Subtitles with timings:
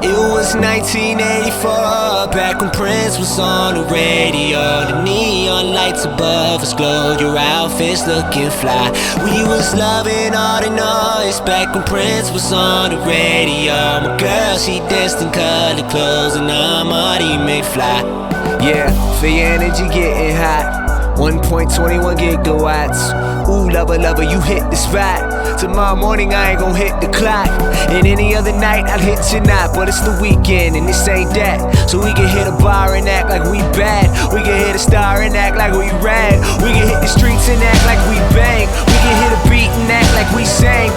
[0.00, 4.86] It was 1984, back when Prince was on the radio.
[4.86, 8.90] The neon lights above us glowed, your outfits looking fly.
[9.24, 13.74] We was loving all the noise, back when Prince was on the radio.
[14.06, 18.02] My girl, she danced in colored clothes, and I'm Marty McFly.
[18.62, 18.90] Yeah,
[19.20, 20.87] feel your energy getting hot.
[21.18, 23.10] 1.21 gigawatts.
[23.50, 25.58] Ooh, lover, lover, you hit the spot.
[25.58, 27.50] Tomorrow morning, I ain't gon' hit the clock.
[27.90, 29.74] And any other night, I'll hit tonight.
[29.74, 31.90] But it's the weekend, and this ain't that.
[31.90, 34.06] So we can hit a bar and act like we bad.
[34.30, 36.38] We can hit a star and act like we rad.
[36.62, 38.70] We can hit the streets and act like we bang.
[38.86, 40.94] We can hit a beat and act like we sang.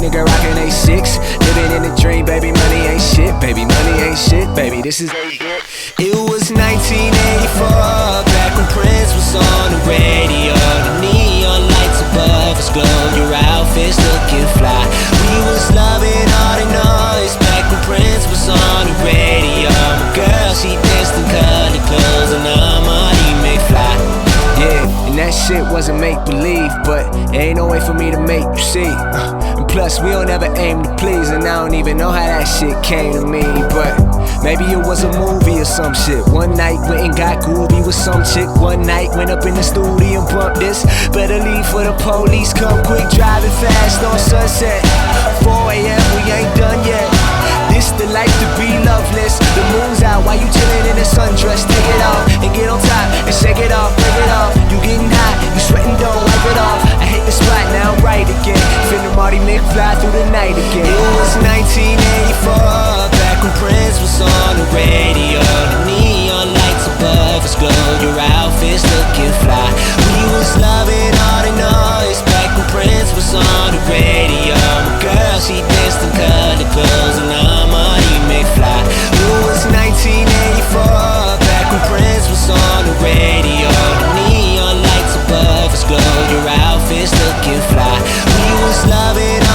[0.00, 1.20] Nigga rockin' A6.
[1.44, 3.36] Living in a dream, baby, money ain't shit.
[3.40, 5.12] Baby, money ain't shit, baby, this is.
[6.00, 7.68] It was 1984,
[8.24, 10.56] back when Prince was on the radio.
[10.56, 14.84] The neon lights above us glow, your outfits looking fly.
[15.20, 19.68] We was loving all the noise, back when Prince was on the radio.
[19.68, 23.96] My girl, she danced in colored clothes, and I'm Marty McFly.
[24.64, 28.44] Yeah, and that shit wasn't make believe, but ain't no way for me to make
[28.44, 28.84] you see.
[28.84, 32.26] Uh, and plus, we don't ever aim to please, and I don't even know how
[32.26, 33.42] that shit came to me.
[33.70, 33.94] But
[34.42, 36.26] maybe it was a movie or some shit.
[36.28, 38.48] One night went and got groovy with some chick.
[38.60, 40.84] One night went up in the studio and bumped this.
[41.10, 45.39] Better leave for the police, come quick, driving fast on sunset.
[59.70, 60.82] McFly through the night again.
[60.82, 65.38] It was 1984, back when Prince was on the radio.
[65.38, 67.70] The neon lights above us glow,
[68.02, 69.70] your outfits looking fly.
[70.10, 74.58] We was loving all the noise, back when Prince was on the radio.
[74.58, 78.80] My girl, she danced in colored clothes, and I'm Marty McFly.
[78.90, 80.82] It was 1984,
[81.46, 83.70] back when Prince was on the radio.
[83.70, 88.02] The neon lights above us glow, your outfits looking fly.
[88.34, 89.49] We was loving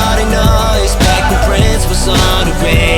[2.07, 2.94] on the radio.